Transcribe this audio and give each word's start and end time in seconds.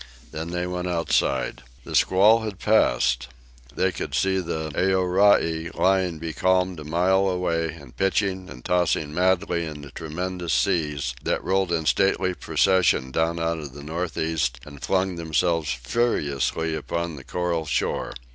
Then 0.31 0.49
they 0.49 0.65
went 0.65 0.87
outside. 0.87 1.61
The 1.83 1.93
squall 1.93 2.39
had 2.41 2.57
passed. 2.57 3.27
They 3.75 3.91
could 3.91 4.15
see 4.15 4.39
the 4.39 4.71
Aorai 4.73 5.69
lying 5.75 6.17
becalmed 6.17 6.79
a 6.79 6.83
mile 6.83 7.27
away 7.29 7.67
and 7.67 7.95
pitching 7.95 8.49
and 8.49 8.65
tossing 8.65 9.13
madly 9.13 9.63
in 9.63 9.81
the 9.81 9.91
tremendous 9.91 10.53
seas 10.55 11.13
that 11.21 11.43
rolled 11.43 11.71
in 11.71 11.85
stately 11.85 12.33
procession 12.33 13.11
down 13.11 13.39
out 13.39 13.59
of 13.59 13.73
the 13.73 13.83
northeast 13.83 14.59
and 14.65 14.81
flung 14.81 15.17
themselves 15.17 15.71
furiously 15.71 16.73
upon 16.73 17.15
the 17.15 17.23
coral 17.23 17.67
shore. 17.67 18.15